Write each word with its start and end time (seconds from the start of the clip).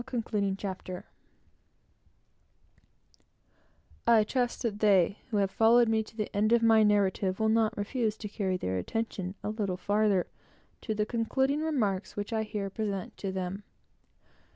CONCLUDING 0.03 0.57
CHAPTER 0.57 1.05
I 4.07 4.23
trust 4.23 4.63
that 4.63 4.79
they 4.79 5.19
who 5.29 5.37
have 5.37 5.51
followed 5.51 5.87
me 5.89 6.01
to 6.01 6.17
the 6.17 6.35
end 6.35 6.51
of 6.51 6.63
my 6.63 6.81
narrative, 6.81 7.39
will 7.39 7.49
not 7.49 7.77
refuse 7.77 8.17
to 8.17 8.27
carry 8.27 8.57
their 8.57 8.79
attention 8.79 9.35
a 9.43 9.49
little 9.51 9.77
farther, 9.77 10.25
to 10.81 10.95
the 10.95 11.05
concluding 11.05 11.61
remarks 11.61 12.15
which 12.15 12.33
I 12.33 12.41
here 12.41 12.71
present 12.71 13.15
to 13.17 13.31
them. 13.31 13.61